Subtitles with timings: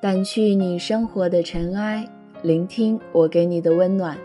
[0.00, 2.08] 掸去你生活的尘埃，
[2.40, 4.16] 聆听我给你的温暖。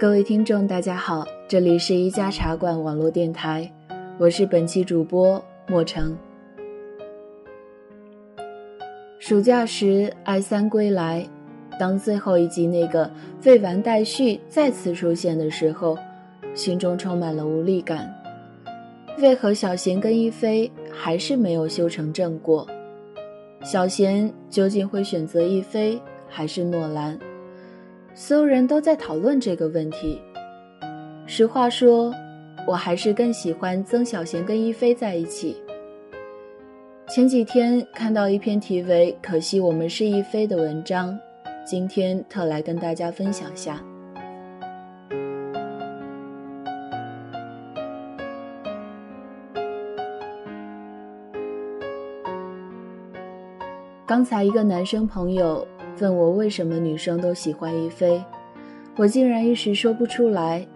[0.00, 3.70] 各位听众，大家好，这里是一家茶馆网络电台，
[4.16, 6.16] 我是本期主播莫成。
[9.18, 11.28] 暑假时，爱三归来，
[11.78, 13.10] 当最后一集那个
[13.42, 15.98] 废完待续再次出现的时候，
[16.54, 18.10] 心中充满了无力感。
[19.18, 22.66] 为何小贤跟一菲还是没有修成正果？
[23.62, 27.18] 小贤究竟会选择一菲还是诺兰？
[28.14, 30.20] 所有人都在讨论这个问题。
[31.26, 32.14] 实话说，
[32.66, 35.56] 我还是更喜欢曾小贤跟一菲在一起。
[37.08, 41.18] 前几天看到一篇题为“可惜我们是一菲”的文章，
[41.66, 43.82] 今天特来跟大家分享下。
[54.08, 55.68] 刚才一个男生朋友
[56.00, 58.24] 问我为什么女生都喜欢一菲，
[58.96, 60.66] 我竟然一时说不出来。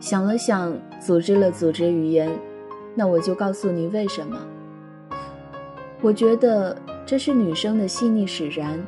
[0.00, 2.28] 想了想，组织了组织语言，
[2.92, 4.36] 那我就告诉你为什么。
[6.00, 8.84] 我觉得这是女生的细腻使然，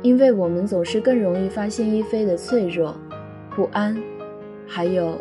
[0.00, 2.96] 因为我们总是更容易发现一菲的脆弱、
[3.56, 4.00] 不安，
[4.64, 5.20] 还有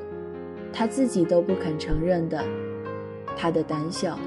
[0.72, 2.44] 她自己都不肯承认的
[3.36, 4.20] 她的胆小。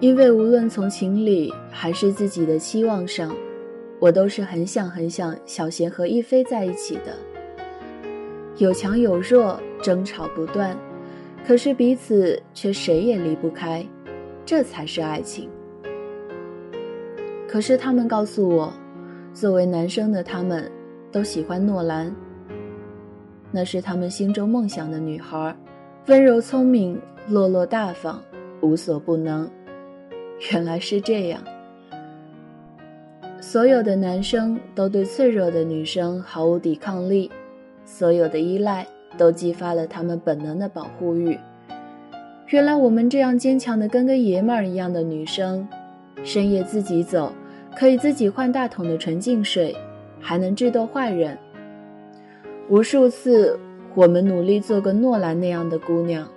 [0.00, 3.34] 因为无论从情理还是自己的期望上，
[3.98, 7.16] 我都是很想很想小贤和一菲在一起的。
[8.58, 10.76] 有强有弱，争吵不断，
[11.44, 13.84] 可是彼此却谁也离不开，
[14.44, 15.48] 这才是爱情。
[17.48, 18.72] 可是他们告诉我，
[19.34, 20.70] 作为男生的他们，
[21.10, 22.14] 都喜欢诺兰。
[23.50, 25.56] 那是他们心中梦想的女孩，
[26.06, 28.22] 温柔聪明，落落大方，
[28.60, 29.50] 无所不能。
[30.50, 31.42] 原来是这样。
[33.40, 37.30] 所有的男生都对脆弱的女生毫无抵抗力，
[37.84, 41.38] 所有的依赖都激发了他们本能的保护欲。
[42.48, 45.66] 原来我们这样坚强的跟个爷们儿一样的女生，
[46.24, 47.32] 深夜自己走，
[47.76, 49.74] 可以自己换大桶的纯净水，
[50.20, 51.36] 还能智斗坏人。
[52.68, 53.58] 无数次，
[53.94, 56.28] 我们努力做个诺兰那样的姑娘，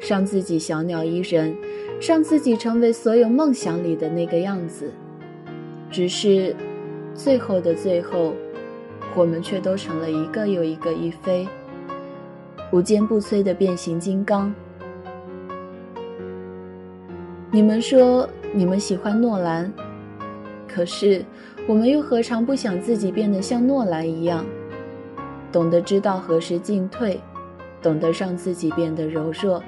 [0.00, 1.56] 让自己小鸟依人。
[2.00, 4.92] 让自己成为所有梦想里的那个样子，
[5.90, 6.54] 只是，
[7.12, 8.34] 最后的最后，
[9.16, 11.48] 我们却都成了一个又一个一飞，
[12.70, 14.54] 无坚不摧的变形金刚。
[17.50, 19.72] 你们说你们喜欢诺兰，
[20.68, 21.24] 可是
[21.66, 24.46] 我们又何尝不想自己变得像诺兰一样，
[25.50, 27.20] 懂得知道何时进退，
[27.82, 29.62] 懂得让自己变得柔弱。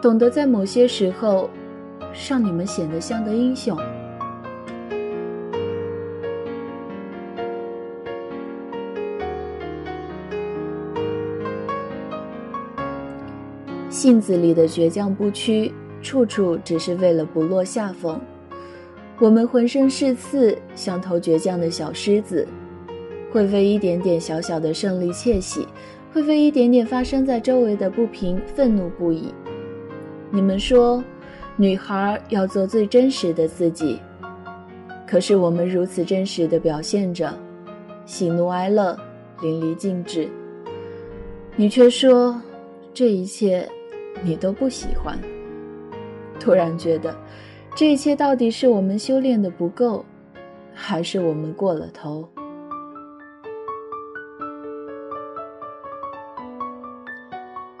[0.00, 1.50] 懂得在某些时候，
[2.28, 3.76] 让你们显得像个英雄。
[13.90, 18.20] 性子里的倔强不屈，处处只是为了不落下风。
[19.18, 22.46] 我们浑身是刺，像头倔强的小狮子，
[23.32, 25.66] 会为一点点小小的胜利窃喜，
[26.12, 29.32] 会为一点点发生在周围的不平愤怒不已。
[30.30, 31.02] 你们说，
[31.56, 33.98] 女孩要做最真实的自己。
[35.06, 37.32] 可是我们如此真实的表现着，
[38.04, 38.94] 喜怒哀乐
[39.40, 40.28] 淋漓尽致。
[41.56, 42.40] 你却说，
[42.92, 43.66] 这一切
[44.22, 45.18] 你都不喜欢。
[46.38, 47.16] 突然觉得，
[47.74, 50.04] 这一切到底是我们修炼的不够，
[50.74, 52.28] 还是我们过了头？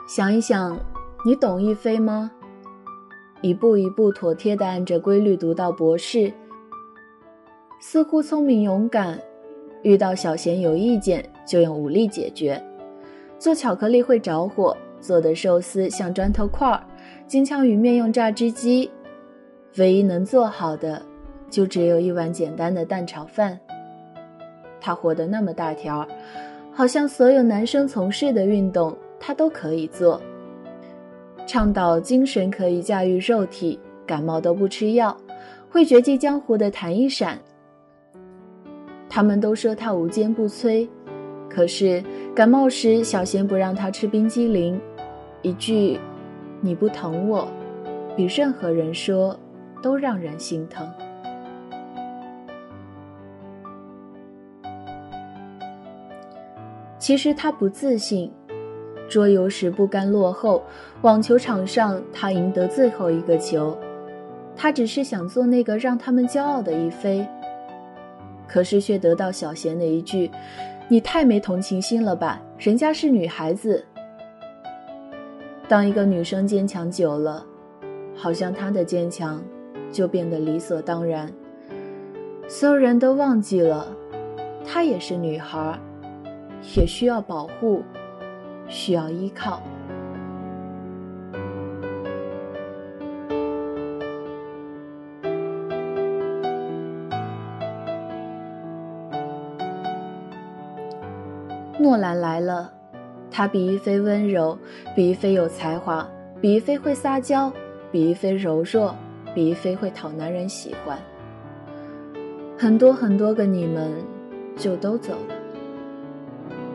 [0.08, 0.80] 想一想，
[1.22, 2.30] 你懂一菲吗？
[3.42, 6.32] 一步一步妥帖地按着规律读到博士，
[7.78, 9.20] 似乎聪明勇敢，
[9.82, 12.58] 遇到小贤有意见就用武力解决。
[13.38, 16.82] 做巧克力会着火，做的寿司像砖头块儿，
[17.26, 18.90] 金枪鱼面用榨汁机。
[19.76, 21.02] 唯一能做好的，
[21.50, 23.60] 就只有一碗简单的蛋炒饭。
[24.80, 26.08] 他活得那么大条，
[26.72, 30.20] 好像所有男生从事的运动他都可以做。
[31.46, 35.16] 倡导精神可以驾驭肉体，感冒都不吃药，
[35.70, 37.38] 会绝技江湖的谭一闪。
[39.08, 40.86] 他们都说他无坚不摧，
[41.48, 42.04] 可是
[42.34, 44.78] 感冒时小贤不让他吃冰激凌，
[45.40, 45.98] 一句
[46.60, 47.48] “你不疼我”，
[48.14, 49.34] 比任何人说
[49.82, 50.86] 都让人心疼。
[56.98, 58.30] 其实他不自信，
[59.08, 60.62] 桌游时不甘落后，
[61.02, 63.76] 网球场上他赢得最后一个球。
[64.54, 67.26] 他只是想做那个让他们骄傲的一菲，
[68.46, 70.30] 可是却得到小贤的一句
[70.88, 73.84] ：“你太没同情心了吧，人家是女孩子。”
[75.68, 77.46] 当一个女生坚强久了，
[78.16, 79.40] 好像她的坚强
[79.92, 81.30] 就变得理所当然。
[82.48, 83.86] 所有人都忘记了，
[84.66, 85.78] 她也是女孩，
[86.76, 87.82] 也需要保护，
[88.68, 89.62] 需要依靠。
[101.80, 102.72] 诺兰来了。
[103.30, 104.58] 他比一菲温柔，
[104.96, 106.04] 比一菲有才华，
[106.40, 107.52] 比一菲会撒娇，
[107.92, 108.92] 比一菲柔弱，
[109.32, 110.98] 比一菲会讨男人喜欢。
[112.58, 113.92] 很多很多个你们，
[114.56, 115.34] 就都走了。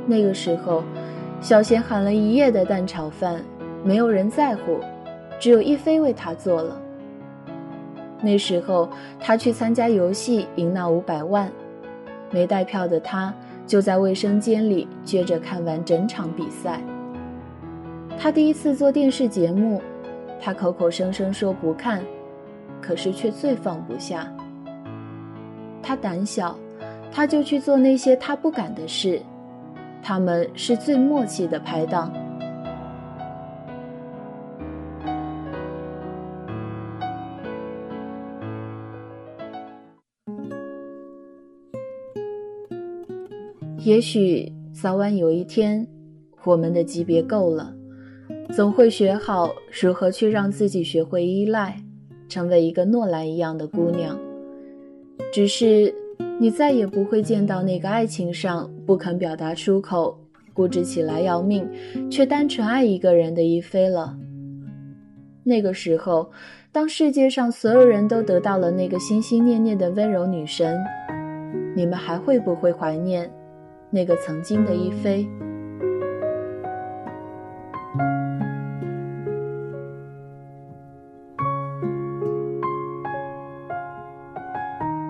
[0.08, 0.84] 那个时候，
[1.44, 3.44] 小贤喊了一夜的蛋炒饭，
[3.84, 4.80] 没有人在乎，
[5.38, 6.82] 只有一菲为他做了。
[8.22, 11.52] 那时候，他去参加游戏，赢那五百万，
[12.32, 13.34] 没带票的他。
[13.66, 16.82] 就在卫生间里接着看完整场比赛。
[18.18, 19.82] 他第一次做电视节目，
[20.40, 22.02] 他口口声声说不看，
[22.82, 24.32] 可是却最放不下。
[25.82, 26.58] 他胆小，
[27.12, 29.22] 他就去做那些他不敢的事，
[30.04, 32.12] 他们是最默契的拍档。
[43.86, 45.88] 也许早晚有一天，
[46.44, 47.74] 我们的级别够了，
[48.54, 51.78] 总会学好如何去让自己学会依赖，
[52.30, 54.18] 成为一个诺兰一样的姑娘。
[55.34, 55.94] 只是
[56.40, 60.20] 你再也不会见到那个爱情上不肯表达出口、
[60.54, 61.70] 固执起来要命，
[62.10, 64.18] 却单纯爱一个人的一菲了。
[65.44, 66.32] 那个时候，
[66.72, 70.78] 当世界上所有人都得到了那个心心念念的温柔女神，
[71.76, 73.32] 你们还会不会怀念？
[73.90, 75.28] 那个曾经的一菲，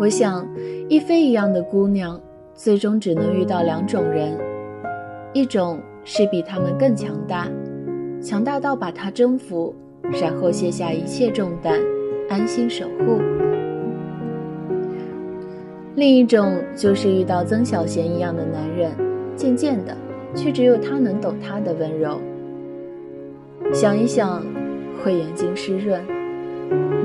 [0.03, 0.45] 我想，
[0.89, 2.19] 一菲一样的姑娘，
[2.53, 4.37] 最终只能遇到两种人：
[5.31, 7.47] 一种是比他们更强大，
[8.21, 9.73] 强大到把她征服，
[10.21, 11.79] 然后卸下一切重担，
[12.29, 13.21] 安心守护。
[15.95, 18.91] 另一种就是遇到曾小贤一样的男人，
[19.37, 19.95] 渐渐的，
[20.35, 22.19] 却只有他能懂她的温柔。
[23.71, 24.45] 想一想，
[25.01, 26.01] 会眼睛湿润。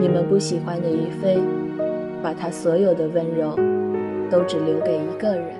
[0.00, 1.38] 你们不喜欢的一菲，
[2.22, 3.56] 把他所有的温柔，
[4.30, 5.56] 都只留给一个人。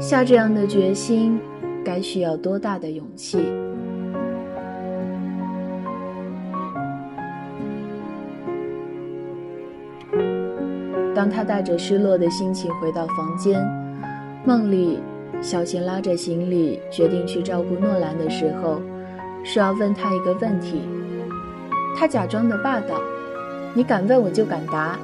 [0.00, 1.38] 下这样的决心，
[1.84, 3.38] 该需要多大的勇气？
[11.14, 13.60] 当他带着失落的心情回到房间，
[14.44, 15.00] 梦里，
[15.42, 18.80] 小贤拉着行李决定去照顾诺兰的时候，
[19.44, 20.80] 说要问他一个问题。
[21.94, 22.98] 他假装的霸道
[23.74, 24.98] ：“你敢问我就敢答。”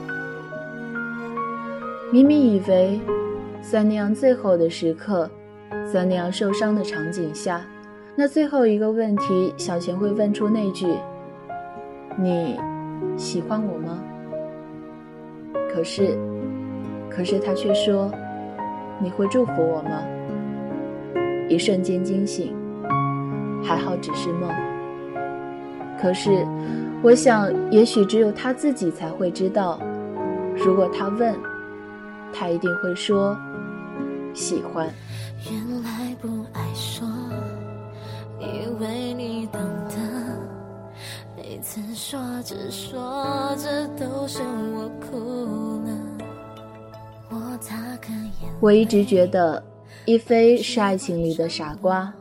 [2.12, 3.00] 明明以为，
[3.61, 5.28] 在那样最后的时刻，
[5.92, 7.61] 在那样受伤的场景下，
[8.14, 10.87] 那最后一个问题，小贤会问出那句
[12.16, 12.56] ：“你
[13.16, 13.99] 喜欢我吗？”
[15.68, 16.16] 可是，
[17.11, 18.11] 可是他却说
[19.02, 20.02] ：“你会祝福我吗？”
[21.50, 22.54] 一瞬间惊醒，
[23.62, 24.50] 还好只是梦。
[26.00, 26.46] 可是，
[27.06, 29.78] 我想，也许只有他自己才会知道，
[30.56, 31.38] 如果他问，
[32.32, 33.38] 他一定会说
[34.34, 34.92] ：“喜欢。”
[35.48, 37.06] 原来不爱说，
[38.40, 39.94] 以为你懂得，
[41.36, 44.42] 每次说着说着都是
[44.75, 45.80] 我哭。
[48.58, 49.62] 我一直觉得，
[50.06, 52.12] 一菲是爱情里的傻瓜，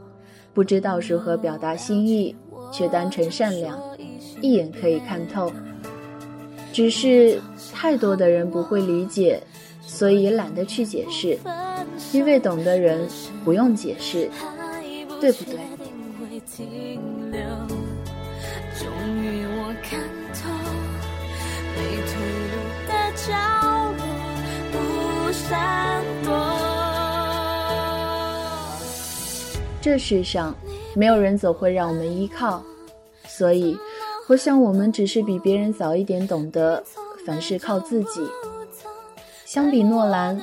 [0.54, 2.36] 不知道如何表达心意，
[2.75, 3.79] 却单纯善良，
[4.41, 5.50] 一眼可以看透。
[6.74, 7.39] 只是
[7.74, 9.41] 太多的人不会理解，
[9.82, 11.39] 所以懒得去解释，
[12.12, 13.08] 因为懂的人
[13.46, 14.29] 不用解释，
[15.22, 15.58] 对不对？
[29.82, 30.53] 这世上，
[30.96, 32.64] 没有人总会让我们依靠，
[33.28, 33.78] 所以，
[34.28, 36.84] 我想我们只是比别人早一点懂得
[37.25, 38.25] 凡事靠自己。
[39.46, 40.42] 相比诺兰，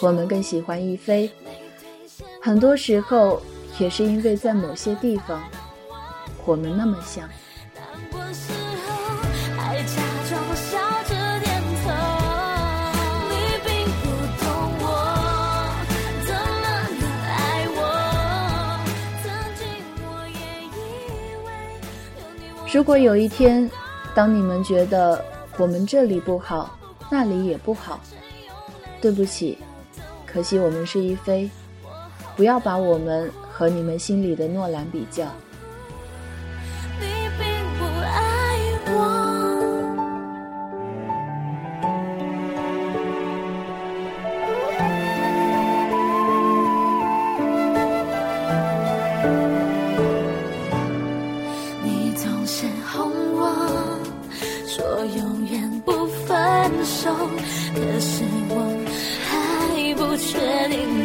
[0.00, 1.30] 我们更喜欢一飞。
[2.40, 3.42] 很多时候，
[3.78, 5.42] 也是因为在某些地方，
[6.46, 7.28] 我们那么像。
[22.72, 23.68] 如果有一天，
[24.14, 25.24] 当你们觉得
[25.58, 26.78] 我们这里不好，
[27.10, 27.98] 那里也不好，
[29.00, 29.58] 对不起，
[30.24, 31.50] 可惜我们是一菲，
[32.36, 35.24] 不要把我们和你们心里的诺兰比较。
[54.66, 56.36] 说永远不分
[56.84, 57.10] 手
[57.74, 58.54] 可是我
[59.28, 60.99] 还不确定